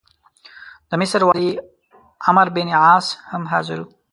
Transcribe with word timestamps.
د 0.89 0.91
مصر 1.01 1.21
والي 1.25 1.49
عمروبن 2.27 2.67
عاص 2.83 3.07
هم 3.31 3.43
حاضر 3.51 3.77
وو. 3.79 3.87